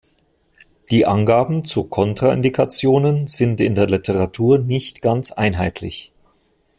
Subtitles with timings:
[0.89, 6.11] Die Angaben zu Kontraindikationen sind in der Literatur nicht ganz einheitlich.